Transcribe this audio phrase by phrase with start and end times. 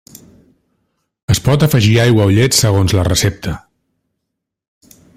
[1.33, 3.55] Es pot afegir aigua o llet segons la recepta.